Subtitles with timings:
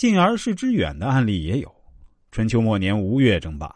[0.00, 1.70] 近而视之远的案例也有。
[2.32, 3.70] 春秋末年，吴越争霸，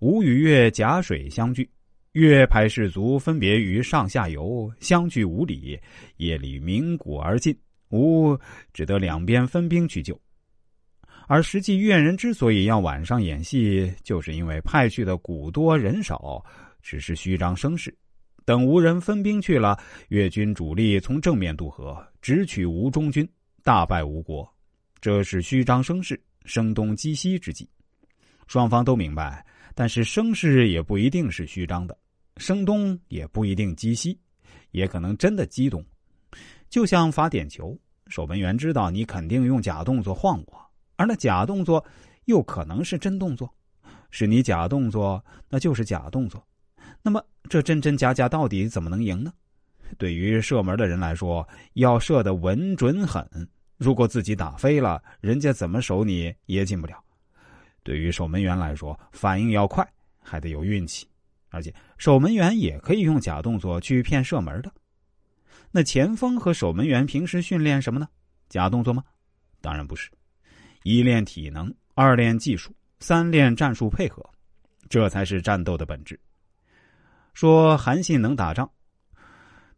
[0.00, 1.70] 吴与越甲水相聚，
[2.10, 5.78] 越派士卒分别于上下游相距五里，
[6.16, 7.56] 夜里鸣鼓而进，
[7.90, 8.36] 吴
[8.72, 10.20] 只得两边分兵去救。
[11.28, 16.44] 而实际越人之所以要晚上演戏，就是因为派去的鼓多人少，
[16.82, 17.96] 只是虚张声势。
[18.44, 23.24] 等吴人分兵去了，越军主力从正面渡河，直取吴中军，
[23.62, 24.52] 大败吴国。
[25.00, 27.68] 这是虚张声势、声东击西之计。
[28.46, 31.96] 双方都明白，但是声势也不一定是虚张的，
[32.36, 34.18] 声东也不一定击西，
[34.72, 35.84] 也可能真的激动。
[36.68, 37.78] 就像罚点球，
[38.08, 41.84] 守门员知道你肯定用假动作晃我，而那假动作
[42.26, 43.52] 又可能是真动作，
[44.10, 46.44] 是你假动作，那就是假动作。
[47.02, 49.32] 那么这真真假假到底怎么能赢呢？
[49.96, 53.24] 对于射门的人来说，要射的稳准狠。
[53.80, 57.02] 如果自己打飞了，人家怎么守你也进不了。
[57.82, 59.82] 对于守门员来说，反应要快，
[60.22, 61.08] 还得有运气，
[61.48, 64.70] 而且守门员也可以用假动作去骗射门的。
[65.70, 68.06] 那前锋和守门员平时训练什么呢？
[68.50, 69.02] 假动作吗？
[69.62, 70.10] 当然不是。
[70.82, 74.22] 一练体能，二练技术，三练战术配合，
[74.90, 76.20] 这才是战斗的本质。
[77.32, 78.70] 说韩信能打仗，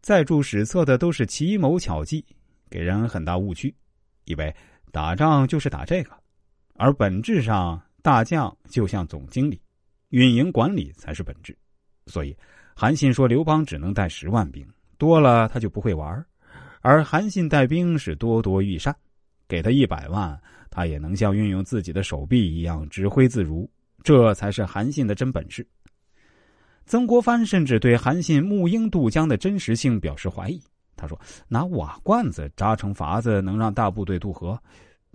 [0.00, 2.26] 在注史册的都是奇谋巧计，
[2.68, 3.72] 给人很大误区，
[4.24, 4.54] 以为
[4.90, 6.10] 打仗就是打这个，
[6.74, 7.80] 而本质上。
[8.04, 9.62] 大将就像总经理，
[10.08, 11.56] 运营管理才是本质。
[12.08, 12.36] 所以，
[12.74, 14.66] 韩信说刘邦只能带十万兵，
[14.98, 16.26] 多了他就不会玩
[16.80, 18.92] 而韩信带兵是多多益善，
[19.46, 20.36] 给他一百万，
[20.68, 23.70] 他也能像运用自己的手臂一样指挥自如。
[24.02, 25.64] 这才是韩信的真本事。
[26.86, 30.60] 曾国藩甚至对韩信木鹰渡江的真实性表示怀疑。
[31.02, 34.56] 他说：“拿瓦罐子扎成筏子能让大部队渡河，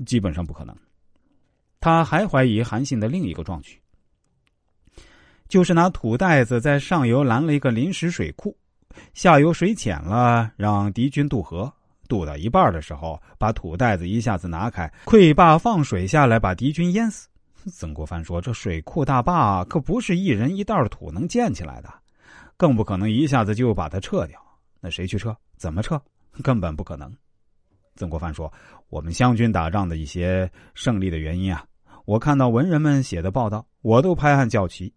[0.06, 0.76] 基本上不可能。”
[1.80, 3.80] 他还怀疑韩信的另一个壮举，
[5.48, 8.54] 就是拿土袋子在上游拦了一个临时水库，
[9.14, 11.72] 下游水浅了，让敌军渡河。
[12.10, 17.30] 渡到一半的时候，把土袋子一下子拿开，溃坝放水下来，把敌军淹死。
[17.72, 21.94] 曾国藩说：“这水库大坝可不是一人一袋土能建起来的，
[22.56, 24.42] 更不可能一下子就把它撤掉。
[24.80, 25.36] 那谁去撤？
[25.58, 26.02] 怎么撤？
[26.44, 27.14] 根本不可能。”
[27.96, 28.52] 曾国藩说
[28.90, 31.66] ：“我们湘军打仗的一些胜利的原因啊，
[32.06, 34.94] 我看到文人们写的报道，我都拍案叫齐。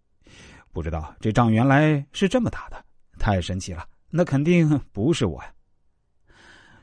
[0.72, 2.84] 不知道这仗原来是这么打的，
[3.18, 3.86] 太神奇了！
[4.10, 5.52] 那肯定 不是我呀。”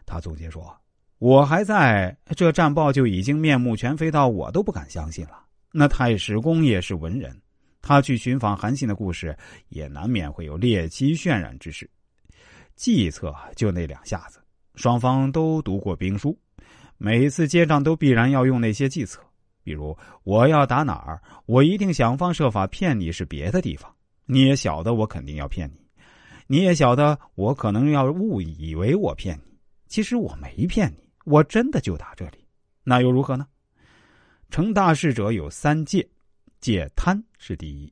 [0.07, 0.75] 他总结说
[1.19, 5.43] ：“我还在这战报就已经面目全非到我都不敢相信了。
[5.71, 7.39] 那太史公也是文人，
[7.81, 9.37] 他去寻访韩信的故事，
[9.69, 11.87] 也难免会有猎奇渲染之事。
[12.77, 14.39] 计策就那两下子。”
[14.75, 16.39] 双方都读过兵书，
[16.97, 19.19] 每一次接仗都必然要用那些计策。
[19.63, 23.93] 比如，我要打哪儿，我一定想方设法骗你是别的地方。
[24.25, 25.81] 你也晓得我肯定要骗你，
[26.47, 29.57] 你也晓得我可能要误以为我骗你，
[29.87, 32.37] 其实我没骗你，我真的就打这里。
[32.83, 33.47] 那又如何呢？
[34.49, 36.07] 成大事者有三戒，
[36.61, 37.91] 戒贪是第一。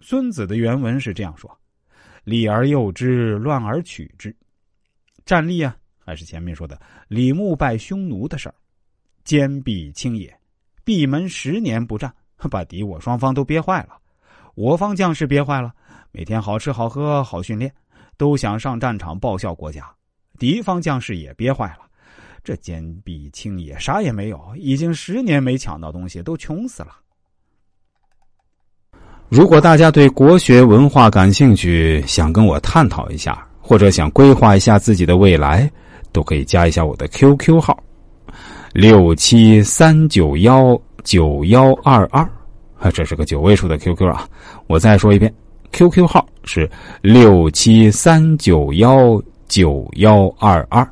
[0.00, 1.48] 孙子的原文是这样说
[2.28, 4.34] ：“利而诱之，乱而取之。”
[5.24, 5.76] 战力啊。
[6.00, 8.54] 还是前面说的李牧拜匈奴的事儿，
[9.24, 10.34] 坚壁清野，
[10.82, 12.10] 闭门十年不战，
[12.50, 13.98] 把敌我双方都憋坏了。
[14.54, 15.70] 我方将士憋坏了，
[16.12, 17.70] 每天好吃好喝好训练，
[18.16, 19.82] 都想上战场报效国家；
[20.38, 21.80] 敌方将士也憋坏了，
[22.42, 26.96] 这坚壁清野啥也没有，已经十年没抢到东西，都穷死了。
[29.28, 35.70] 如果大家对国学文化感兴趣，想跟我探讨一下，或者想规划一下自己的未来。
[36.10, 37.78] 都可以加一下我的 QQ 号，
[38.72, 42.26] 六七三九幺九幺二二，
[42.78, 44.26] 啊，这是个九位数的 QQ 啊！
[44.68, 45.32] 我再说一遍
[45.72, 46.68] ，QQ 号是
[47.02, 50.88] 六七三九幺九幺二二。